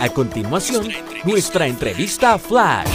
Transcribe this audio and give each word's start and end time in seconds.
A 0.00 0.08
continuación, 0.08 0.88
nuestra 1.24 1.66
entrevista 1.66 2.38
flash. 2.38 2.88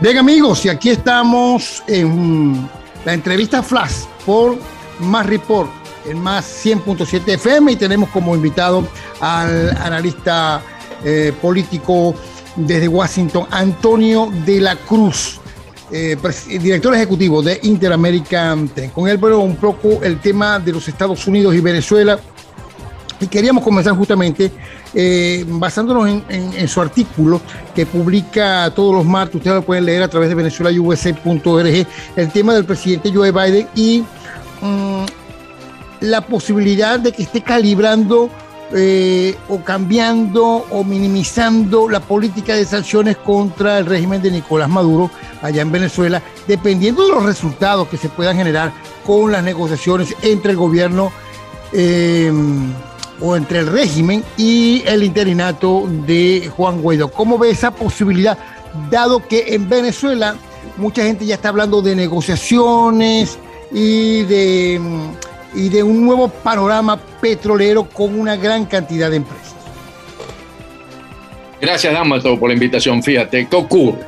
Bien 0.00 0.18
amigos, 0.18 0.64
y 0.64 0.68
aquí 0.68 0.90
estamos 0.90 1.82
en 1.86 2.68
la 3.04 3.14
entrevista 3.14 3.62
flash 3.62 4.04
por 4.26 4.58
Más 4.98 5.26
Report 5.26 5.70
en 6.06 6.18
Más 6.18 6.64
100.7 6.64 7.34
FM 7.34 7.72
y 7.72 7.76
tenemos 7.76 8.10
como 8.10 8.34
invitado 8.34 8.86
al 9.20 9.70
analista 9.76 10.60
eh, 11.04 11.32
político 11.40 12.14
desde 12.56 12.88
Washington, 12.88 13.46
Antonio 13.50 14.30
de 14.44 14.60
la 14.60 14.76
Cruz. 14.76 15.38
Eh, 15.94 16.16
director 16.48 16.94
ejecutivo 16.94 17.42
de 17.42 17.60
Interamerican 17.64 18.70
Con 18.94 19.08
él, 19.08 19.18
bueno, 19.18 19.40
un 19.40 19.56
poco 19.56 20.02
el 20.02 20.20
tema 20.20 20.58
de 20.58 20.72
los 20.72 20.88
Estados 20.88 21.26
Unidos 21.26 21.54
y 21.54 21.60
Venezuela. 21.60 22.18
Y 23.22 23.28
queríamos 23.28 23.62
comenzar 23.62 23.94
justamente 23.94 24.50
eh, 24.92 25.44
basándonos 25.46 26.08
en, 26.28 26.68
su 26.68 26.80
artículo 26.80 27.40
que 27.72 27.86
publica 27.86 28.70
todos 28.74 28.96
los 28.96 29.04
martes, 29.04 29.36
ustedes 29.36 29.56
lo 29.56 29.62
pueden 29.62 29.84
leer 29.84 30.02
a 30.02 30.08
través 30.08 30.28
de 30.28 30.34
venezuelausa.org, 30.34 31.86
el 32.16 32.32
tema 32.32 32.52
del 32.52 32.64
presidente 32.64 33.12
Joe 33.14 33.30
Biden 33.30 33.68
y 33.76 34.04
mm, 34.60 35.04
la 36.00 36.20
posibilidad 36.22 36.98
de 36.98 37.12
que 37.12 37.22
esté 37.22 37.42
calibrando 37.42 38.28
eh, 38.74 39.36
o 39.48 39.62
cambiando 39.62 40.44
o 40.44 40.82
minimizando 40.82 41.88
la 41.88 42.00
política 42.00 42.56
de 42.56 42.64
sanciones 42.64 43.18
contra 43.18 43.78
el 43.78 43.86
régimen 43.86 44.20
de 44.20 44.32
Nicolás 44.32 44.68
Maduro 44.68 45.12
allá 45.42 45.62
en 45.62 45.70
Venezuela, 45.70 46.20
dependiendo 46.48 47.06
de 47.06 47.12
los 47.12 47.22
resultados 47.22 47.86
que 47.86 47.98
se 47.98 48.08
puedan 48.08 48.36
generar 48.36 48.72
con 49.06 49.30
las 49.30 49.44
negociaciones 49.44 50.16
entre 50.22 50.50
el 50.50 50.56
gobierno. 50.56 51.12
Eh, 51.72 52.32
o 53.22 53.36
entre 53.36 53.60
el 53.60 53.66
régimen 53.68 54.24
y 54.36 54.82
el 54.86 55.02
interinato 55.02 55.86
de 56.06 56.50
Juan 56.56 56.82
Guaidó. 56.82 57.08
¿Cómo 57.08 57.38
ve 57.38 57.50
esa 57.50 57.70
posibilidad, 57.70 58.36
dado 58.90 59.26
que 59.26 59.54
en 59.54 59.68
Venezuela 59.68 60.34
mucha 60.76 61.04
gente 61.04 61.24
ya 61.24 61.36
está 61.36 61.50
hablando 61.50 61.82
de 61.82 61.94
negociaciones 61.94 63.38
y 63.70 64.22
de, 64.22 64.80
de 65.54 65.82
un 65.82 66.04
nuevo 66.04 66.28
panorama 66.28 66.98
petrolero 67.20 67.84
con 67.84 68.18
una 68.18 68.36
gran 68.36 68.66
cantidad 68.66 69.10
de 69.10 69.16
empresas? 69.16 69.54
Gracias, 71.60 71.92
Damaso, 71.92 72.38
por 72.38 72.48
la 72.48 72.54
invitación. 72.54 73.02
Fíjate, 73.02 73.46
¿qué 73.46 73.56
ocurre? 73.56 74.00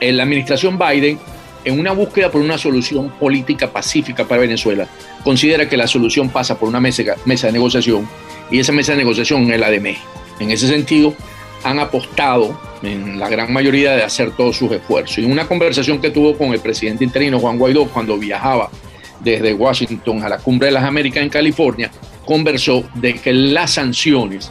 En 0.00 0.16
la 0.16 0.22
administración 0.22 0.78
Biden, 0.78 1.18
en 1.64 1.78
una 1.78 1.92
búsqueda 1.92 2.30
por 2.30 2.40
una 2.40 2.58
solución 2.58 3.10
política 3.10 3.72
pacífica 3.72 4.24
para 4.24 4.40
Venezuela, 4.40 4.86
considera 5.24 5.68
que 5.68 5.76
la 5.76 5.86
solución 5.86 6.28
pasa 6.28 6.58
por 6.58 6.68
una 6.68 6.80
mesa, 6.80 7.02
de 7.02 7.52
negociación 7.52 8.08
y 8.50 8.58
esa 8.58 8.72
mesa 8.72 8.92
de 8.92 8.98
negociación 8.98 9.50
es 9.50 9.60
la 9.60 9.70
de 9.70 9.80
México. 9.80 10.06
En 10.40 10.50
ese 10.50 10.66
sentido, 10.68 11.14
han 11.64 11.78
apostado 11.78 12.60
en 12.82 13.18
la 13.18 13.28
gran 13.28 13.52
mayoría 13.52 13.92
de 13.92 14.02
hacer 14.02 14.32
todos 14.32 14.56
sus 14.56 14.72
esfuerzos. 14.72 15.18
Y 15.18 15.24
una 15.24 15.46
conversación 15.46 16.00
que 16.00 16.10
tuvo 16.10 16.36
con 16.36 16.52
el 16.52 16.60
presidente 16.60 17.04
interino 17.04 17.38
Juan 17.38 17.58
Guaidó 17.58 17.86
cuando 17.86 18.18
viajaba 18.18 18.70
desde 19.20 19.54
Washington 19.54 20.24
a 20.24 20.28
la 20.28 20.38
Cumbre 20.38 20.66
de 20.66 20.72
las 20.72 20.84
Américas 20.84 21.22
en 21.22 21.28
California, 21.28 21.90
conversó 22.24 22.84
de 22.94 23.14
que 23.14 23.32
las 23.32 23.72
sanciones 23.72 24.50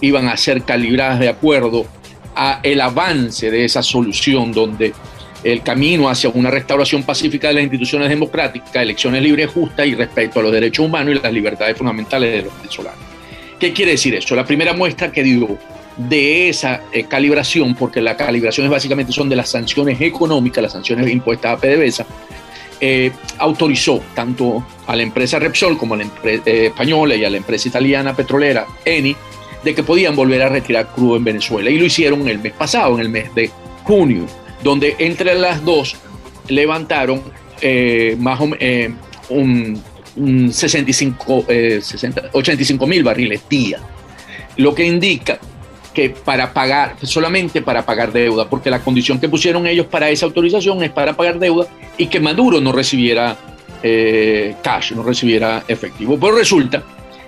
iban 0.00 0.28
a 0.28 0.36
ser 0.36 0.62
calibradas 0.62 1.18
de 1.18 1.28
acuerdo 1.28 1.86
a 2.34 2.60
el 2.62 2.80
avance 2.82 3.50
de 3.50 3.64
esa 3.64 3.82
solución 3.82 4.52
donde 4.52 4.92
el 5.52 5.62
camino 5.62 6.08
hacia 6.08 6.28
una 6.30 6.50
restauración 6.50 7.04
pacífica 7.04 7.48
de 7.48 7.54
las 7.54 7.62
instituciones 7.62 8.08
democráticas, 8.08 8.74
elecciones 8.74 9.22
libres, 9.22 9.48
justas 9.48 9.86
y 9.86 9.94
respeto 9.94 10.40
a 10.40 10.42
los 10.42 10.50
derechos 10.50 10.84
humanos 10.84 11.14
y 11.14 11.22
las 11.22 11.32
libertades 11.32 11.76
fundamentales 11.78 12.32
de 12.32 12.42
los 12.42 12.56
venezolanos. 12.56 12.98
¿Qué 13.60 13.72
quiere 13.72 13.92
decir 13.92 14.12
eso? 14.16 14.34
La 14.34 14.44
primera 14.44 14.72
muestra 14.72 15.12
que 15.12 15.22
dio 15.22 15.56
de 15.96 16.48
esa 16.48 16.82
eh, 16.92 17.04
calibración, 17.04 17.76
porque 17.76 18.00
las 18.00 18.16
calibraciones 18.16 18.72
básicamente 18.72 19.12
son 19.12 19.28
de 19.28 19.36
las 19.36 19.48
sanciones 19.48 20.00
económicas, 20.00 20.62
las 20.62 20.72
sanciones 20.72 21.08
impuestas 21.08 21.52
a 21.52 21.60
PDVSA, 21.60 22.06
eh, 22.80 23.12
autorizó 23.38 24.02
tanto 24.16 24.66
a 24.84 24.96
la 24.96 25.04
empresa 25.04 25.38
Repsol 25.38 25.78
como 25.78 25.94
a 25.94 25.98
la 25.98 26.02
empresa 26.02 26.42
eh, 26.44 26.66
española 26.66 27.14
y 27.14 27.24
a 27.24 27.30
la 27.30 27.36
empresa 27.36 27.68
italiana 27.68 28.16
petrolera 28.16 28.66
Eni 28.84 29.16
de 29.62 29.74
que 29.76 29.84
podían 29.84 30.16
volver 30.16 30.42
a 30.42 30.48
retirar 30.48 30.88
crudo 30.88 31.16
en 31.16 31.22
Venezuela. 31.22 31.70
Y 31.70 31.78
lo 31.78 31.84
hicieron 31.84 32.26
el 32.26 32.40
mes 32.40 32.52
pasado, 32.52 32.96
en 32.96 33.00
el 33.00 33.08
mes 33.08 33.32
de 33.34 33.48
junio 33.84 34.26
donde 34.62 34.96
entre 34.98 35.34
las 35.34 35.64
dos 35.64 35.96
levantaron 36.48 37.22
eh, 37.60 38.16
más 38.18 38.40
eh, 38.60 38.92
un, 39.28 39.82
65, 40.50 41.44
85 42.32 42.84
eh, 42.84 42.88
mil 42.88 43.02
barriles 43.02 43.42
día, 43.48 43.78
lo 44.56 44.74
que 44.74 44.86
indica 44.86 45.38
que 45.92 46.10
para 46.10 46.52
pagar, 46.52 46.96
solamente 47.02 47.62
para 47.62 47.84
pagar 47.84 48.12
deuda, 48.12 48.48
porque 48.48 48.70
la 48.70 48.80
condición 48.80 49.18
que 49.18 49.28
pusieron 49.28 49.66
ellos 49.66 49.86
para 49.86 50.08
esa 50.10 50.26
autorización 50.26 50.82
es 50.82 50.90
para 50.90 51.14
pagar 51.14 51.38
deuda 51.38 51.66
y 51.98 52.06
que 52.06 52.20
Maduro 52.20 52.60
no 52.60 52.72
recibiera 52.72 53.36
cash, 54.62 54.92
no 54.92 55.02
recibiera 55.04 55.62
efectivo. 55.68 56.18
Pero 56.18 56.36
resulta 56.36 56.82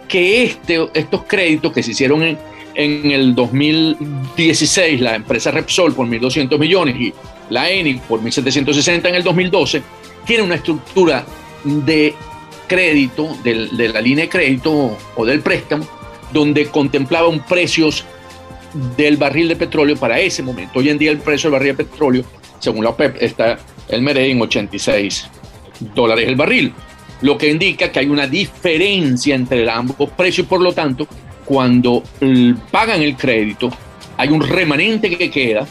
que 0.08 0.42
este, 0.44 0.88
estos 0.92 1.22
créditos 1.24 1.72
que 1.72 1.82
se 1.82 1.92
hicieron 1.92 2.22
en, 2.22 2.38
en 2.78 3.10
el 3.10 3.34
2016 3.34 5.00
la 5.00 5.16
empresa 5.16 5.50
Repsol 5.50 5.92
por 5.94 6.06
1.200 6.06 6.58
millones 6.58 6.96
y 6.98 7.12
la 7.50 7.68
ENI 7.68 7.94
por 8.08 8.20
1.760 8.20 9.08
en 9.08 9.14
el 9.16 9.24
2012, 9.24 9.82
tiene 10.24 10.44
una 10.44 10.54
estructura 10.54 11.26
de 11.64 12.14
crédito, 12.68 13.36
de, 13.42 13.88
la 13.88 14.00
línea 14.00 14.26
de 14.26 14.28
crédito 14.28 14.96
o 15.16 15.26
del 15.26 15.40
préstamo, 15.40 15.84
donde 16.32 16.66
contemplaba 16.66 17.26
un 17.26 17.40
precios 17.40 18.04
del 18.96 19.16
barril 19.16 19.48
de 19.48 19.56
petróleo 19.56 19.96
para 19.96 20.20
ese 20.20 20.44
momento. 20.44 20.78
Hoy 20.78 20.90
en 20.90 20.98
día 20.98 21.10
el 21.10 21.18
precio 21.18 21.50
del 21.50 21.58
barril 21.58 21.76
de 21.76 21.84
petróleo, 21.84 22.24
según 22.60 22.84
la 22.84 22.90
OPEP, 22.90 23.16
está 23.20 23.58
el 23.88 24.02
MERE 24.02 24.30
en 24.30 24.40
86 24.40 25.28
dólares 25.96 26.28
el 26.28 26.36
barril, 26.36 26.72
lo 27.22 27.36
que 27.36 27.50
indica 27.50 27.90
que 27.90 27.98
hay 27.98 28.06
una 28.06 28.28
diferencia 28.28 29.34
entre 29.34 29.68
ambos 29.68 30.10
precios 30.10 30.46
y 30.46 30.48
por 30.48 30.60
lo 30.60 30.72
tanto 30.72 31.08
cuando 31.48 32.02
pagan 32.70 33.00
el 33.00 33.16
crédito, 33.16 33.70
hay 34.18 34.28
un 34.28 34.46
remanente 34.46 35.16
que 35.16 35.30
queda, 35.30 35.66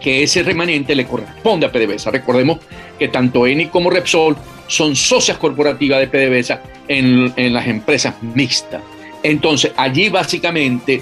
que 0.00 0.24
ese 0.24 0.42
remanente 0.42 0.96
le 0.96 1.06
corresponde 1.06 1.66
a 1.66 1.70
PDVSA. 1.70 2.10
Recordemos 2.10 2.58
que 2.98 3.06
tanto 3.06 3.46
ENI 3.46 3.66
como 3.66 3.90
Repsol 3.90 4.36
son 4.66 4.96
socias 4.96 5.38
corporativas 5.38 6.00
de 6.00 6.08
PDVSA 6.08 6.62
en, 6.88 7.32
las 7.54 7.68
empresas 7.68 8.16
mixtas. 8.22 8.82
Entonces, 9.22 9.70
allí 9.76 10.08
básicamente 10.08 11.00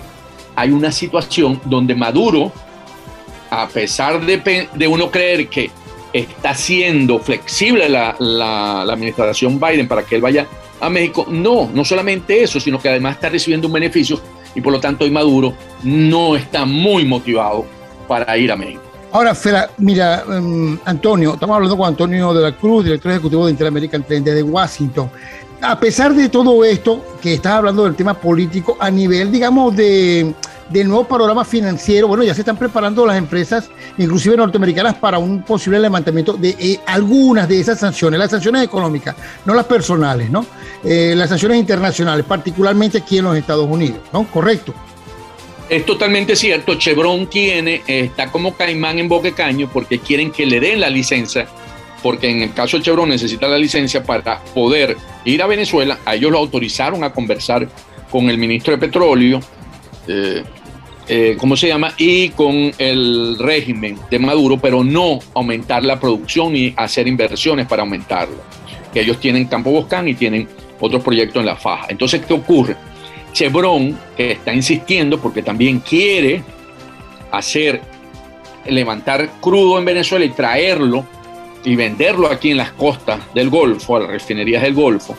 hay 0.54 0.72
una 0.72 0.92
situación 0.92 1.58
donde 1.64 1.94
Maduro, 1.94 2.52
a 3.48 3.66
pesar 3.66 4.20
de, 4.20 4.88
uno 4.88 5.10
creer 5.10 5.48
que 5.48 5.70
está 6.12 6.54
siendo 6.54 7.18
flexible 7.18 7.88
la, 7.88 8.14
la, 8.18 8.82
administración 8.82 9.58
Biden 9.58 9.88
para 9.88 10.02
que 10.02 10.16
él 10.16 10.20
vaya 10.20 10.46
a 10.80 10.90
México. 10.90 11.26
No, 11.28 11.70
no 11.72 11.84
solamente 11.84 12.42
eso, 12.42 12.58
sino 12.58 12.80
que 12.80 12.88
además 12.88 13.16
está 13.16 13.28
recibiendo 13.28 13.66
un 13.66 13.72
beneficio 13.72 14.20
y 14.54 14.60
por 14.60 14.72
lo 14.72 14.80
tanto 14.80 15.04
hoy 15.04 15.10
Maduro 15.10 15.54
no 15.82 16.36
está 16.36 16.64
muy 16.64 17.04
motivado 17.04 17.64
para 18.08 18.36
ir 18.36 18.50
a 18.50 18.56
México. 18.56 18.82
Ahora, 19.12 19.34
Fera, 19.34 19.70
mira, 19.78 20.24
em, 20.28 20.78
Antonio, 20.84 21.34
estamos 21.34 21.56
hablando 21.56 21.76
con 21.76 21.88
Antonio 21.88 22.32
de 22.32 22.42
la 22.42 22.56
Cruz, 22.56 22.84
director 22.84 23.10
ejecutivo 23.10 23.44
de 23.44 23.52
Interamerican 23.52 24.04
Trend 24.04 24.26
de 24.26 24.42
Washington. 24.42 25.10
A 25.60 25.78
pesar 25.78 26.14
de 26.14 26.28
todo 26.28 26.64
esto, 26.64 27.04
que 27.20 27.34
estás 27.34 27.54
hablando 27.54 27.84
del 27.84 27.94
tema 27.94 28.14
político, 28.14 28.76
a 28.78 28.90
nivel, 28.90 29.30
digamos, 29.32 29.74
de, 29.74 30.32
del 30.70 30.88
nuevo 30.88 31.04
panorama 31.04 31.44
financiero, 31.44 32.08
bueno, 32.08 32.22
ya 32.22 32.32
se 32.32 32.42
están 32.42 32.56
preparando 32.56 33.04
las 33.04 33.18
empresas, 33.18 33.68
inclusive 33.98 34.36
norteamericanas, 34.36 34.94
para 34.94 35.18
un 35.18 35.42
posible 35.42 35.80
levantamiento 35.80 36.34
de 36.34 36.50
eh, 36.58 36.80
algunas 36.86 37.48
de 37.48 37.60
esas 37.60 37.78
sanciones, 37.78 38.18
las 38.18 38.30
sanciones 38.30 38.62
económicas, 38.62 39.16
no 39.44 39.52
las 39.52 39.66
personales, 39.66 40.30
¿no? 40.30 40.46
Eh, 40.84 41.14
las 41.16 41.28
sanciones 41.28 41.58
internacionales, 41.58 42.24
particularmente 42.24 42.98
aquí 42.98 43.18
en 43.18 43.24
los 43.24 43.36
Estados 43.36 43.68
Unidos, 43.68 43.98
¿no? 44.12 44.24
Correcto. 44.24 44.72
Es 45.68 45.84
totalmente 45.84 46.34
cierto, 46.34 46.74
Chevron 46.74 47.28
tiene, 47.28 47.82
está 47.86 48.30
como 48.30 48.56
caimán 48.56 48.98
en 48.98 49.08
boque 49.08 49.32
caño 49.32 49.68
porque 49.72 49.98
quieren 49.98 50.32
que 50.32 50.46
le 50.46 50.58
den 50.58 50.80
la 50.80 50.90
licencia, 50.90 51.46
porque 52.02 52.28
en 52.28 52.42
el 52.42 52.52
caso 52.52 52.76
de 52.76 52.84
Chevron 52.84 53.08
necesita 53.08 53.46
la 53.46 53.58
licencia 53.58 54.02
para 54.02 54.40
poder 54.54 54.96
ir 55.24 55.42
a 55.42 55.46
Venezuela, 55.46 55.98
a 56.04 56.14
ellos 56.14 56.32
lo 56.32 56.38
autorizaron 56.38 57.04
a 57.04 57.12
conversar 57.12 57.68
con 58.10 58.28
el 58.28 58.38
ministro 58.38 58.72
de 58.72 58.78
Petróleo, 58.78 59.40
eh, 60.08 60.42
eh, 61.12 61.36
¿cómo 61.40 61.56
se 61.56 61.66
llama? 61.66 61.92
Y 61.98 62.28
con 62.28 62.70
el 62.78 63.36
régimen 63.36 63.98
de 64.08 64.20
Maduro, 64.20 64.58
pero 64.58 64.84
no 64.84 65.18
aumentar 65.34 65.82
la 65.82 65.98
producción 65.98 66.54
y 66.54 66.72
hacer 66.76 67.08
inversiones 67.08 67.66
para 67.66 67.82
aumentarla. 67.82 68.36
Que 68.94 69.00
ellos 69.00 69.18
tienen 69.18 69.46
Campo 69.46 69.72
Boscán 69.72 70.06
y 70.06 70.14
tienen 70.14 70.46
otros 70.78 71.02
proyectos 71.02 71.40
en 71.40 71.46
la 71.46 71.56
faja. 71.56 71.86
Entonces, 71.88 72.24
¿qué 72.24 72.32
ocurre? 72.32 72.76
Chevron, 73.32 73.98
que 74.16 74.30
está 74.30 74.54
insistiendo 74.54 75.20
porque 75.20 75.42
también 75.42 75.80
quiere 75.80 76.44
hacer, 77.32 77.80
levantar 78.66 79.30
crudo 79.40 79.80
en 79.80 79.86
Venezuela 79.86 80.24
y 80.24 80.30
traerlo 80.30 81.04
y 81.64 81.74
venderlo 81.74 82.28
aquí 82.30 82.52
en 82.52 82.58
las 82.58 82.70
costas 82.70 83.18
del 83.34 83.50
Golfo, 83.50 83.96
a 83.96 84.00
las 84.02 84.10
refinerías 84.10 84.62
del 84.62 84.74
Golfo, 84.74 85.16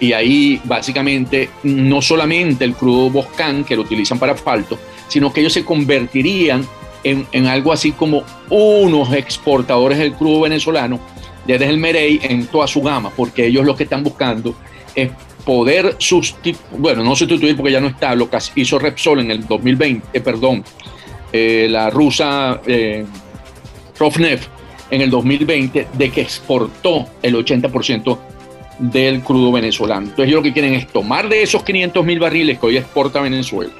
y 0.00 0.12
ahí 0.12 0.60
básicamente 0.64 1.50
no 1.62 2.02
solamente 2.02 2.64
el 2.64 2.74
crudo 2.74 3.10
Boscan 3.10 3.64
que 3.64 3.76
lo 3.76 3.82
utilizan 3.82 4.18
para 4.18 4.32
asfalto, 4.32 4.78
sino 5.08 5.32
que 5.32 5.40
ellos 5.40 5.52
se 5.52 5.64
convertirían 5.64 6.66
en, 7.02 7.26
en 7.32 7.46
algo 7.46 7.72
así 7.72 7.92
como 7.92 8.24
unos 8.50 9.12
exportadores 9.12 9.98
del 9.98 10.14
crudo 10.14 10.42
venezolano 10.42 10.98
desde 11.46 11.66
el 11.66 11.78
Merey 11.78 12.20
en 12.22 12.46
toda 12.46 12.66
su 12.66 12.82
gama, 12.82 13.10
porque 13.14 13.46
ellos 13.46 13.64
lo 13.64 13.76
que 13.76 13.84
están 13.84 14.02
buscando 14.02 14.54
es 14.94 15.10
poder 15.44 15.96
sustituir, 15.98 16.56
bueno, 16.78 17.04
no 17.04 17.14
sustituir 17.14 17.56
porque 17.56 17.72
ya 17.72 17.80
no 17.80 17.88
está, 17.88 18.14
lo 18.14 18.30
que 18.30 18.38
hizo 18.56 18.78
Repsol 18.78 19.20
en 19.20 19.30
el 19.30 19.46
2020, 19.46 20.06
eh, 20.12 20.20
perdón, 20.20 20.64
eh, 21.32 21.66
la 21.68 21.90
rusa 21.90 22.60
eh, 22.66 23.04
en 24.90 25.00
el 25.00 25.10
2020, 25.10 25.88
de 25.92 26.10
que 26.10 26.20
exportó 26.22 27.06
el 27.22 27.34
80% 27.34 28.18
del 28.78 29.22
crudo 29.22 29.52
venezolano. 29.52 30.02
Entonces 30.02 30.26
ellos 30.26 30.38
lo 30.38 30.42
que 30.42 30.52
quieren 30.52 30.74
es 30.74 30.86
tomar 30.86 31.28
de 31.28 31.42
esos 31.42 31.62
500 31.62 32.04
mil 32.04 32.18
barriles 32.18 32.58
que 32.58 32.66
hoy 32.66 32.76
exporta 32.76 33.20
Venezuela, 33.20 33.72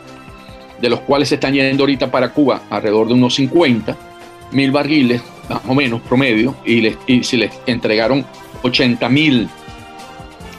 de 0.81 0.89
los 0.89 1.01
cuales 1.01 1.29
se 1.29 1.37
están 1.37 1.55
yendo 1.55 1.83
ahorita 1.83 2.11
para 2.11 2.33
Cuba 2.33 2.63
alrededor 2.71 3.09
de 3.09 3.15
unos 3.15 3.35
50 3.35 3.97
mil 4.53 4.71
barriles, 4.71 5.23
más 5.49 5.61
o 5.67 5.75
menos 5.75 6.01
promedio, 6.03 6.57
y, 6.65 6.81
les, 6.81 6.97
y 7.07 7.25
si 7.25 7.37
les 7.37 7.53
entregaron 7.67 8.25
80 8.63 9.09
mil 9.09 9.49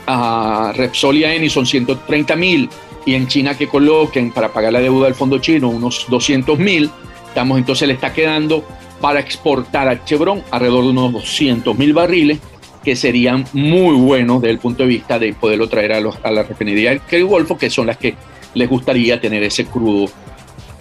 a 0.08 0.72
Repsol 0.76 1.18
y 1.18 1.24
a 1.24 1.34
Eni 1.34 1.50
son 1.50 1.66
130 1.66 2.36
mil, 2.36 2.70
y 3.06 3.14
en 3.14 3.28
China 3.28 3.56
que 3.56 3.68
coloquen 3.68 4.32
para 4.32 4.52
pagar 4.52 4.74
la 4.74 4.82
deuda 4.82 5.06
del 5.06 5.16
fondo 5.16 5.38
chino 5.38 5.70
unos 5.70 6.06
200 6.10 6.58
mil, 6.60 6.90
estamos 7.28 7.58
entonces 7.58 7.88
le 7.88 7.94
está 7.94 8.12
quedando 8.12 8.66
para 9.00 9.20
exportar 9.20 9.88
a 9.88 10.04
Chevron 10.04 10.44
alrededor 10.52 10.86
de 10.86 10.90
unos 10.90 11.14
200 11.14 11.78
mil 11.78 11.94
barriles, 11.94 12.40
que 12.86 12.96
serían 12.96 13.46
muy 13.52 13.96
buenos 13.96 14.42
desde 14.42 14.52
el 14.52 14.60
punto 14.60 14.84
de 14.84 14.90
vista 14.90 15.18
de 15.18 15.34
poderlo 15.34 15.68
traer 15.68 15.94
a, 15.94 16.00
los, 16.00 16.18
a 16.24 16.30
la 16.30 16.44
refinería 16.44 16.92
del 16.92 17.26
Golfo, 17.26 17.58
que 17.58 17.72
son 17.72 17.88
las 17.88 17.98
que 17.98 18.14
les 18.54 18.70
gustaría 18.70 19.20
tener 19.20 19.42
ese 19.42 19.66
crudo 19.66 20.08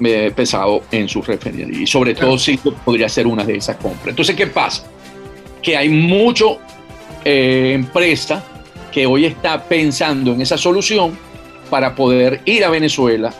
eh, 0.04 0.30
pesado 0.36 0.82
en 0.92 1.08
su 1.08 1.22
refinería. 1.22 1.80
Y 1.80 1.86
sobre 1.86 2.14
todo 2.14 2.38
si 2.38 2.58
podría 2.58 3.08
ser 3.08 3.26
una 3.26 3.42
de 3.42 3.56
esas 3.56 3.76
compras. 3.76 4.08
Entonces, 4.08 4.36
¿qué 4.36 4.46
pasa? 4.46 4.84
Que 5.62 5.78
hay 5.78 5.88
mucho 5.88 6.58
eh, 7.24 7.72
empresa 7.74 8.44
que 8.92 9.06
hoy 9.06 9.24
está 9.24 9.64
pensando 9.64 10.34
en 10.34 10.42
esa 10.42 10.58
solución 10.58 11.16
para 11.70 11.94
poder 11.94 12.42
ir 12.44 12.64
a 12.66 12.68
Venezuela 12.68 13.32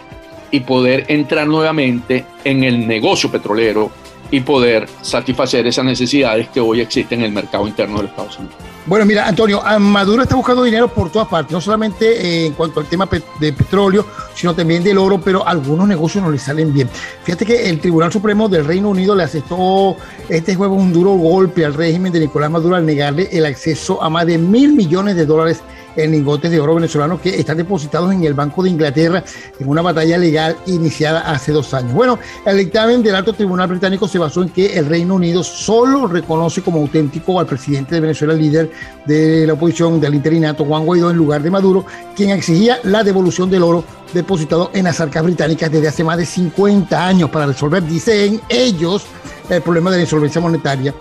y 0.50 0.60
poder 0.60 1.04
entrar 1.08 1.46
nuevamente 1.46 2.24
en 2.44 2.64
el 2.64 2.88
negocio 2.88 3.30
petrolero 3.30 3.92
y 4.30 4.40
poder 4.40 4.88
satisfacer 5.02 5.66
esas 5.66 5.84
necesidades 5.84 6.48
que 6.48 6.60
hoy 6.60 6.80
existen 6.80 7.20
en 7.20 7.26
el 7.26 7.32
mercado 7.32 7.66
interno 7.66 7.96
de 7.96 8.02
los 8.02 8.10
Estados 8.10 8.38
Unidos. 8.38 8.56
Bueno, 8.86 9.06
mira, 9.06 9.26
Antonio, 9.26 9.62
Maduro 9.80 10.22
está 10.22 10.36
buscando 10.36 10.62
dinero 10.62 10.88
por 10.88 11.10
todas 11.10 11.26
partes, 11.26 11.52
no 11.52 11.60
solamente 11.60 12.20
eh, 12.20 12.46
en 12.46 12.52
cuanto 12.52 12.80
al 12.80 12.86
tema 12.86 13.08
de 13.40 13.52
petróleo, 13.54 14.04
sino 14.34 14.54
también 14.54 14.84
del 14.84 14.98
oro, 14.98 15.18
pero 15.18 15.46
algunos 15.46 15.88
negocios 15.88 16.22
no 16.22 16.30
le 16.30 16.38
salen 16.38 16.70
bien. 16.70 16.90
Fíjate 17.22 17.46
que 17.46 17.70
el 17.70 17.80
Tribunal 17.80 18.12
Supremo 18.12 18.46
del 18.46 18.66
Reino 18.66 18.90
Unido 18.90 19.14
le 19.14 19.22
aceptó 19.22 19.96
este 20.28 20.54
jueves 20.54 20.78
un 20.78 20.92
duro 20.92 21.12
golpe 21.12 21.64
al 21.64 21.72
régimen 21.72 22.12
de 22.12 22.20
Nicolás 22.20 22.50
Maduro 22.50 22.76
al 22.76 22.84
negarle 22.84 23.30
el 23.32 23.46
acceso 23.46 24.02
a 24.02 24.10
más 24.10 24.26
de 24.26 24.36
mil 24.36 24.74
millones 24.74 25.16
de 25.16 25.24
dólares 25.24 25.62
en 25.96 26.10
lingotes 26.10 26.50
de 26.50 26.60
oro 26.60 26.74
venezolanos 26.74 27.20
que 27.20 27.38
están 27.38 27.56
depositados 27.56 28.12
en 28.12 28.24
el 28.24 28.34
Banco 28.34 28.62
de 28.62 28.70
Inglaterra 28.70 29.24
en 29.58 29.68
una 29.68 29.82
batalla 29.82 30.18
legal 30.18 30.56
iniciada 30.66 31.20
hace 31.30 31.52
dos 31.52 31.72
años. 31.74 31.92
Bueno, 31.92 32.18
el 32.44 32.58
dictamen 32.58 33.02
del 33.02 33.14
alto 33.14 33.32
tribunal 33.32 33.68
británico 33.68 34.08
se 34.08 34.18
basó 34.18 34.42
en 34.42 34.48
que 34.48 34.78
el 34.78 34.86
Reino 34.86 35.14
Unido 35.14 35.42
solo 35.42 36.06
reconoce 36.06 36.62
como 36.62 36.80
auténtico 36.80 37.38
al 37.38 37.46
presidente 37.46 37.96
de 37.96 38.00
Venezuela, 38.00 38.34
líder 38.34 38.70
de 39.06 39.46
la 39.46 39.52
oposición 39.54 40.00
del 40.00 40.14
interinato, 40.14 40.64
Juan 40.64 40.84
Guaidó, 40.84 41.10
en 41.10 41.16
lugar 41.16 41.42
de 41.42 41.50
Maduro, 41.50 41.84
quien 42.16 42.30
exigía 42.30 42.78
la 42.84 43.04
devolución 43.04 43.50
del 43.50 43.62
oro 43.62 43.84
depositado 44.12 44.70
en 44.72 44.84
las 44.84 45.00
arcas 45.00 45.24
británicas 45.24 45.70
desde 45.70 45.88
hace 45.88 46.04
más 46.04 46.18
de 46.18 46.26
50 46.26 47.06
años 47.06 47.30
para 47.30 47.46
resolver, 47.46 47.82
dicen 47.84 48.40
ellos, 48.48 49.04
el 49.48 49.60
problema 49.62 49.90
de 49.90 49.98
la 49.98 50.02
insolvencia 50.04 50.40
monetaria. 50.40 50.94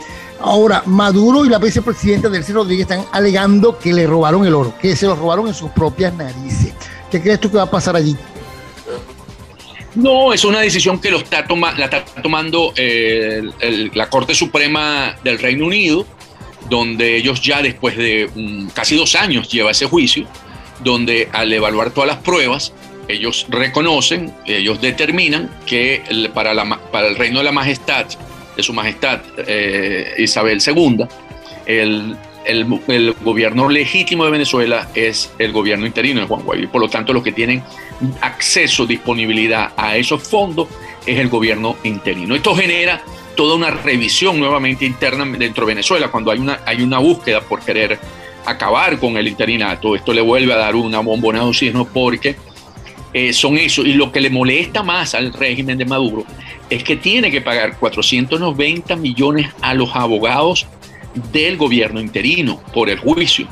Ahora, 0.45 0.83
Maduro 0.85 1.45
y 1.45 1.49
la 1.49 1.57
vicepresidenta 1.57 2.27
Delcy 2.27 2.51
Rodríguez 2.51 2.81
están 2.81 3.05
alegando 3.13 3.79
que 3.79 3.93
le 3.93 4.05
robaron 4.05 4.45
el 4.45 4.53
oro, 4.53 4.73
que 4.77 4.93
se 4.93 5.05
lo 5.05 5.15
robaron 5.15 5.47
en 5.47 5.53
sus 5.53 5.71
propias 5.71 6.13
narices. 6.13 6.73
¿Qué 7.09 7.21
crees 7.21 7.39
tú 7.39 7.49
que 7.49 7.55
va 7.55 7.63
a 7.63 7.71
pasar 7.71 7.95
allí? 7.95 8.17
No, 9.95 10.33
es 10.33 10.43
una 10.43 10.59
decisión 10.59 10.99
que 10.99 11.11
lo 11.11 11.19
está 11.19 11.45
la 11.47 11.85
está 11.85 12.03
tomando 12.21 12.73
eh, 12.75 13.41
la 13.93 14.09
Corte 14.09 14.35
Suprema 14.35 15.15
del 15.23 15.39
Reino 15.39 15.65
Unido, 15.65 16.05
donde 16.69 17.15
ellos 17.15 17.41
ya 17.41 17.61
después 17.61 17.95
de 17.95 18.29
casi 18.73 18.97
dos 18.97 19.15
años 19.15 19.47
lleva 19.47 19.71
ese 19.71 19.85
juicio, 19.85 20.27
donde 20.83 21.29
al 21.31 21.53
evaluar 21.53 21.91
todas 21.91 22.09
las 22.09 22.17
pruebas, 22.17 22.73
ellos 23.07 23.45
reconocen, 23.47 24.33
ellos 24.45 24.81
determinan 24.81 25.49
que 25.65 26.03
para 26.33 26.51
el 26.51 27.15
reino 27.15 27.37
de 27.39 27.45
la 27.45 27.51
majestad 27.53 28.07
de 28.55 28.63
su 28.63 28.73
majestad 28.73 29.21
eh, 29.47 30.15
Isabel 30.17 30.61
II, 30.65 31.05
el, 31.65 32.17
el, 32.45 33.15
gobierno 33.23 33.69
legítimo 33.69 34.25
de 34.25 34.31
Venezuela 34.31 34.89
es 34.95 35.31
el 35.39 35.51
gobierno 35.51 35.85
interino 35.85 36.21
de 36.21 36.27
Juan 36.27 36.43
Guaidó. 36.43 36.69
Por 36.71 36.81
lo 36.81 36.89
tanto, 36.89 37.13
los 37.13 37.23
que 37.23 37.31
tienen 37.31 37.63
acceso, 38.21 38.85
disponibilidad 38.85 39.71
a 39.77 39.95
esos 39.97 40.23
fondos 40.23 40.67
es 41.05 41.19
el 41.19 41.29
gobierno 41.29 41.77
interino. 41.83 42.35
Esto 42.35 42.55
genera 42.55 43.01
toda 43.35 43.55
una 43.55 43.71
revisión 43.71 44.39
nuevamente 44.39 44.85
interna 44.85 45.25
dentro 45.25 45.65
de 45.65 45.73
Venezuela, 45.73 46.09
cuando 46.09 46.31
hay 46.31 46.39
una, 46.39 46.59
hay 46.65 46.81
una 46.81 46.99
búsqueda 46.99 47.41
por 47.41 47.61
querer 47.61 47.99
acabar 48.45 48.99
con 48.99 49.17
el 49.17 49.27
interinato. 49.27 49.95
Esto 49.95 50.13
le 50.13 50.21
vuelve 50.21 50.53
a 50.53 50.57
dar 50.57 50.75
una 50.75 50.99
bombona 50.99 51.39
de 51.39 51.45
oxígeno 51.45 51.85
porque 51.85 52.35
eh, 53.13 53.33
son 53.33 53.57
eso. 53.57 53.81
Y 53.83 53.93
lo 53.93 54.11
que 54.11 54.21
le 54.21 54.29
molesta 54.29 54.83
más 54.83 55.15
al 55.15 55.33
régimen 55.33 55.77
de 55.77 55.85
Maduro 55.85 56.25
es 56.69 56.83
que 56.83 56.95
tiene 56.95 57.31
que 57.31 57.41
pagar 57.41 57.77
490 57.77 58.95
millones 58.95 59.49
a 59.61 59.73
los 59.73 59.95
abogados 59.95 60.67
del 61.31 61.57
gobierno 61.57 61.99
interino 61.99 62.61
por 62.73 62.89
el 62.89 62.97
juicio, 62.97 63.47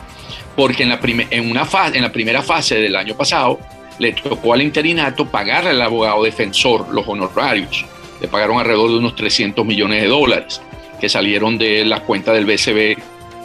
porque 0.55 0.83
en 0.83 0.89
la, 0.89 0.99
en 1.03 1.49
una 1.49 1.65
fase, 1.65 1.97
en 1.97 2.03
la 2.03 2.11
primera 2.11 2.41
fase 2.41 2.75
del 2.75 2.95
año 2.95 3.15
pasado 3.15 3.59
le 3.99 4.13
tocó 4.13 4.53
al 4.53 4.61
interinato 4.61 5.27
pagarle 5.27 5.69
al 5.71 5.81
abogado 5.81 6.23
defensor 6.23 6.87
los 6.91 7.07
honorarios. 7.07 7.85
Le 8.19 8.27
pagaron 8.27 8.57
alrededor 8.57 8.89
de 8.89 8.97
unos 8.97 9.15
300 9.15 9.65
millones 9.65 10.01
de 10.01 10.07
dólares 10.07 10.61
que 10.99 11.09
salieron 11.09 11.57
de 11.57 11.85
la 11.85 12.01
cuenta 12.01 12.33
del 12.33 12.45
BCB 12.45 12.97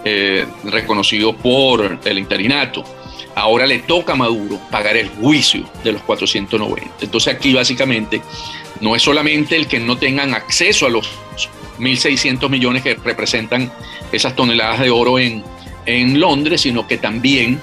eh, 0.04 0.46
reconocido 0.64 1.34
por 1.36 1.98
el 2.04 2.18
interinato. 2.18 2.84
Ahora 3.34 3.66
le 3.66 3.80
toca 3.80 4.12
a 4.12 4.16
Maduro 4.16 4.58
pagar 4.70 4.96
el 4.96 5.08
juicio 5.08 5.64
de 5.84 5.92
los 5.92 6.02
490. 6.02 6.90
Entonces 7.02 7.34
aquí 7.34 7.52
básicamente 7.52 8.22
no 8.80 8.96
es 8.96 9.02
solamente 9.02 9.56
el 9.56 9.66
que 9.66 9.78
no 9.78 9.96
tengan 9.96 10.34
acceso 10.34 10.86
a 10.86 10.90
los 10.90 11.08
1.600 11.78 12.48
millones 12.48 12.82
que 12.82 12.94
representan 12.94 13.72
esas 14.12 14.34
toneladas 14.34 14.80
de 14.80 14.90
oro 14.90 15.18
en, 15.18 15.42
en 15.84 16.20
Londres, 16.20 16.62
sino 16.62 16.86
que 16.86 16.98
también 16.98 17.60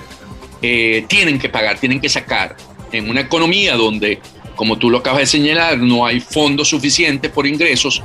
eh, 0.62 1.06
tienen 1.08 1.40
que 1.40 1.50
pagar, 1.50 1.80
tienen 1.80 2.00
que 2.00 2.10
sacar. 2.10 2.56
En 2.92 3.10
una 3.10 3.22
economía 3.22 3.76
donde, 3.76 4.20
como 4.56 4.78
tú 4.78 4.90
lo 4.90 5.00
acabas 5.00 5.22
de 5.22 5.26
señalar, 5.26 5.78
no 5.80 6.06
hay 6.06 6.20
fondos 6.20 6.70
suficientes 6.70 7.32
por 7.32 7.48
ingresos, 7.48 8.04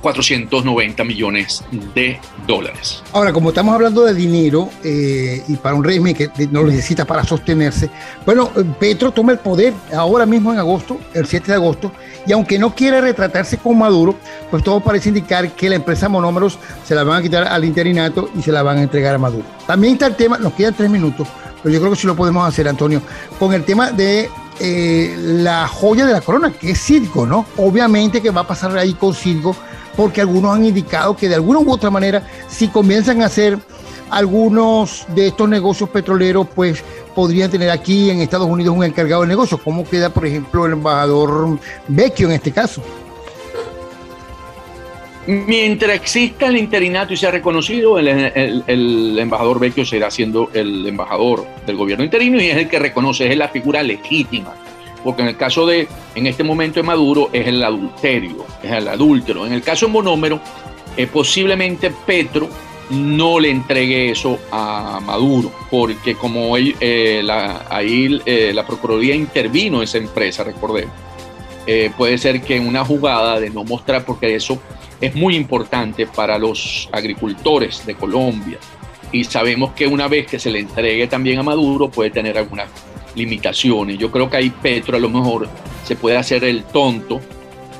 490 0.00 1.02
eh, 1.02 1.06
millones 1.06 1.64
de 1.94 2.20
dólares. 2.46 3.02
Ahora, 3.12 3.32
como 3.32 3.50
estamos 3.50 3.74
hablando 3.74 4.04
de 4.04 4.14
dinero 4.14 4.70
eh, 4.84 5.42
y 5.48 5.56
para 5.56 5.74
un 5.74 5.84
régimen 5.84 6.14
que 6.14 6.30
no 6.50 6.62
lo 6.62 6.68
necesita 6.68 7.04
para 7.04 7.24
sostenerse, 7.24 7.90
bueno, 8.24 8.50
Petro 8.78 9.10
toma 9.10 9.32
el 9.32 9.38
poder 9.38 9.74
ahora 9.94 10.26
mismo 10.26 10.52
en 10.52 10.58
agosto, 10.58 10.98
el 11.14 11.26
7 11.26 11.46
de 11.46 11.54
agosto, 11.54 11.92
y 12.26 12.32
aunque 12.32 12.58
no 12.58 12.74
quiere 12.74 13.00
retratarse 13.00 13.58
con 13.58 13.78
Maduro, 13.78 14.14
pues 14.50 14.62
todo 14.62 14.80
parece 14.80 15.08
indicar 15.08 15.50
que 15.52 15.68
la 15.68 15.76
empresa 15.76 16.08
Monómeros 16.08 16.58
se 16.84 16.94
la 16.94 17.04
van 17.04 17.18
a 17.18 17.22
quitar 17.22 17.44
al 17.44 17.64
interinato 17.64 18.30
y 18.38 18.42
se 18.42 18.52
la 18.52 18.62
van 18.62 18.78
a 18.78 18.82
entregar 18.82 19.14
a 19.14 19.18
Maduro. 19.18 19.44
También 19.66 19.94
está 19.94 20.06
el 20.06 20.16
tema, 20.16 20.38
nos 20.38 20.52
quedan 20.52 20.74
tres 20.74 20.90
minutos, 20.90 21.26
pero 21.62 21.72
yo 21.72 21.80
creo 21.80 21.92
que 21.92 21.98
sí 21.98 22.06
lo 22.06 22.16
podemos 22.16 22.46
hacer, 22.46 22.68
Antonio, 22.68 23.02
con 23.38 23.52
el 23.52 23.64
tema 23.64 23.92
de 23.92 24.28
eh, 24.60 25.14
la 25.16 25.68
joya 25.68 26.04
de 26.04 26.12
la 26.12 26.20
corona, 26.20 26.52
que 26.52 26.72
es 26.72 26.80
Circo, 26.80 27.26
¿no? 27.26 27.46
Obviamente 27.56 28.20
que 28.20 28.30
va 28.30 28.40
a 28.40 28.46
pasar 28.46 28.76
ahí 28.76 28.94
con 28.94 29.14
Circo, 29.14 29.54
porque 29.98 30.20
algunos 30.20 30.54
han 30.54 30.64
indicado 30.64 31.16
que 31.16 31.28
de 31.28 31.34
alguna 31.34 31.58
u 31.58 31.72
otra 31.72 31.90
manera, 31.90 32.22
si 32.46 32.68
comienzan 32.68 33.20
a 33.20 33.26
hacer 33.26 33.58
algunos 34.10 35.04
de 35.08 35.26
estos 35.26 35.48
negocios 35.48 35.90
petroleros, 35.90 36.46
pues 36.54 36.84
podrían 37.16 37.50
tener 37.50 37.68
aquí 37.68 38.08
en 38.08 38.20
Estados 38.20 38.46
Unidos 38.46 38.76
un 38.76 38.84
encargado 38.84 39.22
de 39.22 39.28
negocios. 39.28 39.60
¿Cómo 39.60 39.82
queda, 39.82 40.10
por 40.10 40.24
ejemplo, 40.24 40.66
el 40.66 40.74
embajador 40.74 41.58
Vecchio 41.88 42.28
en 42.28 42.34
este 42.34 42.52
caso? 42.52 42.80
Mientras 45.26 45.96
exista 45.96 46.46
el 46.46 46.58
interinato 46.58 47.12
y 47.12 47.16
sea 47.16 47.32
reconocido, 47.32 47.98
el, 47.98 49.18
embajador 49.18 49.58
Vecchio 49.58 49.84
será 49.84 50.12
siendo 50.12 50.48
el 50.54 50.86
embajador 50.86 51.44
del 51.66 51.74
gobierno 51.74 52.04
interino 52.04 52.40
y 52.40 52.46
es 52.50 52.56
el 52.56 52.68
que 52.68 52.78
reconoce, 52.78 53.28
es 53.28 53.36
la 53.36 53.48
figura 53.48 53.82
legítima. 53.82 54.54
Porque 55.04 55.22
en 55.22 55.28
el 55.28 55.36
caso 55.36 55.66
de, 55.66 55.88
en 56.14 56.26
este 56.26 56.42
momento 56.42 56.80
de 56.80 56.82
Maduro, 56.82 57.30
es 57.32 57.46
el 57.46 57.62
adulterio, 57.62 58.44
es 58.62 58.72
el 58.72 58.88
adúltero. 58.88 59.46
En 59.46 59.52
el 59.52 59.62
caso 59.62 59.86
de 59.86 59.92
Monómero, 59.92 60.40
posiblemente 61.12 61.92
Petro 62.06 62.48
no 62.90 63.38
le 63.38 63.50
entregue 63.50 64.10
eso 64.10 64.38
a 64.50 65.00
Maduro, 65.04 65.52
porque 65.70 66.14
como 66.14 66.56
eh, 66.56 67.20
la, 67.22 67.66
ahí 67.68 68.20
eh, 68.24 68.52
la 68.54 68.66
Procuraduría 68.66 69.14
intervino 69.14 69.82
esa 69.82 69.98
empresa, 69.98 70.44
recordemos, 70.44 70.94
eh, 71.66 71.90
puede 71.96 72.16
ser 72.16 72.40
que 72.40 72.58
una 72.58 72.84
jugada 72.84 73.38
de 73.40 73.50
no 73.50 73.64
mostrar, 73.64 74.04
porque 74.04 74.34
eso 74.34 74.58
es 75.00 75.14
muy 75.14 75.36
importante 75.36 76.06
para 76.06 76.38
los 76.38 76.88
agricultores 76.92 77.84
de 77.84 77.94
Colombia, 77.94 78.58
y 79.12 79.24
sabemos 79.24 79.72
que 79.72 79.86
una 79.86 80.08
vez 80.08 80.26
que 80.26 80.38
se 80.38 80.50
le 80.50 80.60
entregue 80.60 81.06
también 81.06 81.38
a 81.38 81.42
Maduro 81.42 81.90
puede 81.90 82.10
tener 82.10 82.36
algunas 82.36 82.68
limitaciones. 83.18 83.98
Yo 83.98 84.10
creo 84.10 84.30
que 84.30 84.36
ahí 84.36 84.50
Petro 84.50 84.96
a 84.96 85.00
lo 85.00 85.10
mejor 85.10 85.48
se 85.84 85.96
puede 85.96 86.16
hacer 86.16 86.44
el 86.44 86.64
tonto 86.64 87.20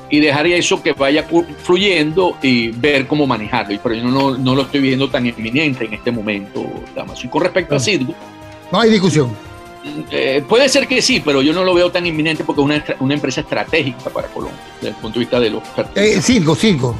y 0.09 0.19
dejar 0.19 0.47
eso 0.47 0.81
que 0.81 0.93
vaya 0.93 1.25
fluyendo 1.63 2.37
y 2.41 2.69
ver 2.69 3.07
cómo 3.07 3.25
manejarlo. 3.25 3.79
Pero 3.81 3.95
yo 3.95 4.03
no, 4.03 4.37
no 4.37 4.55
lo 4.55 4.63
estoy 4.63 4.81
viendo 4.81 5.09
tan 5.09 5.25
inminente 5.25 5.85
en 5.85 5.93
este 5.93 6.11
momento, 6.11 6.65
Damaso. 6.95 7.25
Y 7.27 7.29
con 7.29 7.43
respecto 7.43 7.75
a 7.75 7.79
Cirgo. 7.79 8.13
No 8.71 8.79
hay 8.79 8.89
discusión. 8.89 9.35
Eh, 10.11 10.43
puede 10.47 10.67
ser 10.67 10.87
que 10.87 11.01
sí, 11.01 11.21
pero 11.23 11.41
yo 11.41 11.53
no 11.53 11.63
lo 11.63 11.73
veo 11.73 11.91
tan 11.91 12.05
inminente 12.05 12.43
porque 12.43 12.61
es 12.61 12.65
una, 12.65 12.83
una 12.99 13.13
empresa 13.13 13.41
estratégica 13.41 14.09
para 14.09 14.27
Colombia, 14.27 14.59
desde 14.75 14.89
el 14.89 14.95
punto 14.95 15.19
de 15.19 15.19
vista 15.19 15.39
de 15.39 15.49
los 15.49 15.63
eh, 15.95 16.21
Cirgo, 16.21 16.53
Cirgo, 16.53 16.95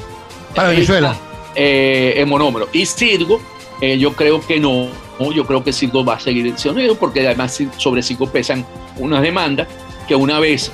para 0.56 0.70
Venezuela. 0.70 1.16
Eh, 1.56 2.14
en 2.16 2.30
monómero. 2.30 2.70
Y 2.72 2.86
Cirgo, 2.86 3.42
eh, 3.82 3.98
yo 3.98 4.14
creo 4.14 4.40
que 4.46 4.60
no. 4.60 4.88
Yo 5.34 5.46
creo 5.46 5.64
que 5.64 5.74
Cirgo 5.74 6.04
va 6.06 6.14
a 6.16 6.20
seguir 6.20 6.54
siendo 6.58 6.96
porque 6.96 7.26
además 7.26 7.62
sobre 7.78 8.02
Cirgo 8.02 8.32
pesan 8.32 8.66
unas 8.98 9.22
demandas 9.22 9.68
que 10.08 10.16
una 10.16 10.40
vez 10.40 10.72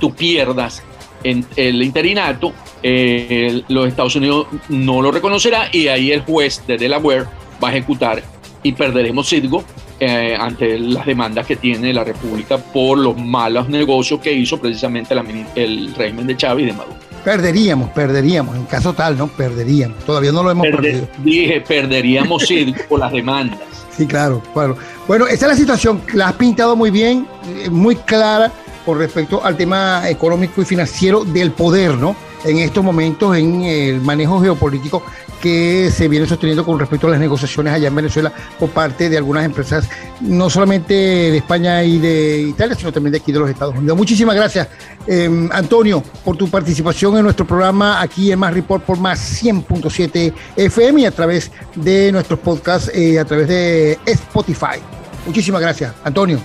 tú 0.00 0.14
pierdas 0.14 0.82
en 1.22 1.46
el 1.56 1.82
interinato, 1.82 2.52
eh, 2.82 3.62
los 3.68 3.86
Estados 3.86 4.16
Unidos 4.16 4.46
no 4.68 5.02
lo 5.02 5.12
reconocerá 5.12 5.68
y 5.70 5.88
ahí 5.88 6.10
el 6.10 6.22
juez 6.22 6.66
de 6.66 6.78
Delaware 6.78 7.26
va 7.62 7.68
a 7.68 7.72
ejecutar 7.72 8.22
y 8.62 8.72
perderemos 8.72 9.28
Cirgo 9.28 9.62
eh, 10.00 10.36
ante 10.38 10.78
las 10.78 11.06
demandas 11.06 11.46
que 11.46 11.56
tiene 11.56 11.92
la 11.92 12.02
República 12.02 12.58
por 12.58 12.98
los 12.98 13.16
malos 13.16 13.68
negocios 13.68 14.18
que 14.20 14.32
hizo 14.32 14.60
precisamente 14.60 15.14
el 15.54 15.94
régimen 15.94 16.26
de 16.26 16.36
Chávez 16.36 16.64
y 16.64 16.66
de 16.66 16.72
Maduro. 16.72 17.11
Perderíamos, 17.24 17.90
perderíamos, 17.90 18.56
en 18.56 18.64
caso 18.64 18.92
tal, 18.92 19.16
¿no? 19.16 19.28
Perderíamos. 19.28 19.98
Todavía 20.04 20.32
no 20.32 20.42
lo 20.42 20.50
hemos 20.50 20.66
perdido. 20.66 21.06
Dije, 21.18 21.60
perderíamos 21.60 22.46
Cirgo 22.46 22.82
por 22.88 23.00
las 23.00 23.12
demandas. 23.12 23.60
Sí, 23.96 24.06
claro, 24.06 24.42
claro. 24.52 24.76
Bueno, 25.06 25.26
esa 25.26 25.46
es 25.46 25.52
la 25.52 25.56
situación, 25.56 26.02
la 26.14 26.28
has 26.28 26.34
pintado 26.34 26.74
muy 26.74 26.90
bien, 26.90 27.26
eh, 27.46 27.70
muy 27.70 27.96
clara 27.96 28.50
con 28.84 28.98
respecto 28.98 29.44
al 29.44 29.56
tema 29.56 30.08
económico 30.08 30.62
y 30.62 30.64
financiero 30.64 31.24
del 31.24 31.52
poder, 31.52 31.96
¿no? 31.96 32.16
En 32.44 32.58
estos 32.58 32.82
momentos 32.82 33.36
en 33.36 33.62
el 33.62 34.00
manejo 34.00 34.40
geopolítico 34.40 35.02
que 35.42 35.90
se 35.90 36.06
viene 36.06 36.24
sosteniendo 36.26 36.64
con 36.64 36.78
respecto 36.78 37.08
a 37.08 37.10
las 37.10 37.20
negociaciones 37.20 37.72
allá 37.72 37.88
en 37.88 37.94
Venezuela 37.96 38.32
por 38.58 38.70
parte 38.70 39.10
de 39.10 39.16
algunas 39.16 39.44
empresas, 39.44 39.88
no 40.20 40.48
solamente 40.48 40.94
de 40.94 41.36
España 41.36 41.82
y 41.82 41.98
de 41.98 42.42
Italia, 42.42 42.76
sino 42.76 42.92
también 42.92 43.12
de 43.12 43.18
aquí 43.18 43.32
de 43.32 43.40
los 43.40 43.50
Estados 43.50 43.76
Unidos. 43.76 43.96
Muchísimas 43.96 44.36
gracias, 44.36 44.68
em, 45.06 45.50
Antonio, 45.52 46.02
por 46.24 46.36
tu 46.36 46.48
participación 46.48 47.16
en 47.16 47.24
nuestro 47.24 47.44
programa 47.44 48.00
aquí 48.00 48.30
en 48.30 48.38
Más 48.38 48.54
Report 48.54 48.84
por 48.84 48.98
Más 48.98 49.18
100.7 49.18 50.32
FM 50.56 51.00
y 51.00 51.06
a 51.06 51.10
través 51.10 51.50
de 51.74 52.12
nuestros 52.12 52.38
podcasts, 52.38 52.90
eh, 52.94 53.18
a 53.18 53.24
través 53.24 53.48
de 53.48 53.98
Spotify. 54.06 54.78
Muchísimas 55.26 55.60
gracias, 55.60 55.92
Antonio. 56.04 56.38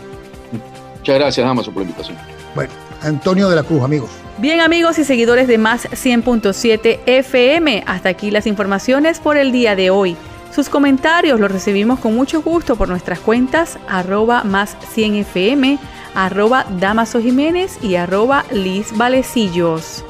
Muchas 0.97 1.15
gracias, 1.15 1.47
Amazo, 1.47 1.71
por 1.71 1.83
la 1.83 1.89
invitación. 1.89 2.37
Bueno, 2.57 2.73
Antonio 3.03 3.49
de 3.49 3.55
la 3.55 3.61
Cruz, 3.61 3.83
amigos. 3.83 4.09
Bien 4.39 4.61
amigos 4.61 4.97
y 4.97 5.03
seguidores 5.03 5.47
de 5.47 5.59
Más 5.59 5.87
100.7 5.91 7.01
FM, 7.05 7.83
hasta 7.85 8.09
aquí 8.09 8.31
las 8.31 8.47
informaciones 8.47 9.19
por 9.19 9.37
el 9.37 9.51
día 9.51 9.75
de 9.75 9.91
hoy. 9.91 10.17
Sus 10.51 10.67
comentarios 10.67 11.39
los 11.39 11.51
recibimos 11.51 11.99
con 11.99 12.15
mucho 12.15 12.41
gusto 12.41 12.75
por 12.75 12.89
nuestras 12.89 13.19
cuentas 13.19 13.77
arroba 13.87 14.43
más 14.43 14.75
100 14.91 15.17
FM, 15.17 15.77
arroba 16.15 16.65
Damaso 16.79 17.21
Jiménez 17.21 17.77
y 17.83 17.93
arroba 17.93 18.43
Liz 18.49 18.87
Valecillos. 18.97 20.03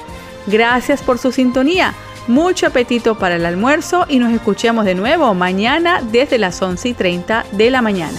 Gracias 0.45 1.01
por 1.01 1.17
su 1.17 1.33
sintonía, 1.33 1.93
mucho 2.29 2.67
apetito 2.67 3.17
para 3.17 3.35
el 3.35 3.45
almuerzo 3.45 4.05
y 4.07 4.19
nos 4.19 4.31
escuchamos 4.31 4.85
de 4.85 4.95
nuevo 4.95 5.33
mañana 5.33 6.01
desde 6.01 6.37
las 6.37 6.61
11 6.61 6.87
y 6.87 6.93
30 6.93 7.45
de 7.51 7.71
la 7.71 7.81
mañana. 7.81 8.17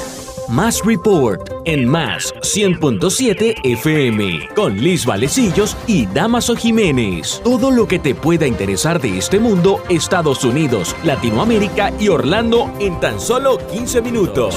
Más 0.49 0.83
Report 0.83 1.51
en 1.67 1.87
Más 1.87 2.33
100.7 2.37 3.57
FM 3.65 4.49
con 4.55 4.79
Liz 4.79 5.05
Valecillos 5.05 5.77
y 5.87 6.07
Damaso 6.07 6.57
Jiménez. 6.57 7.43
Todo 7.45 7.71
lo 7.71 7.87
que 7.87 7.99
te 7.99 8.15
pueda 8.15 8.47
interesar 8.47 8.99
de 8.99 9.19
este 9.19 9.39
mundo, 9.39 9.83
Estados 9.91 10.45
Unidos, 10.45 10.97
Latinoamérica 11.05 11.93
y 12.01 12.09
Orlando 12.09 12.73
en 12.81 12.99
tan 12.99 13.21
solo 13.21 13.59
15 13.71 14.01
minutos. 14.01 14.57